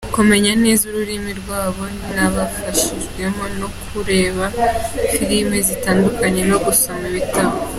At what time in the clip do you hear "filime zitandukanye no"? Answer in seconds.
5.13-6.57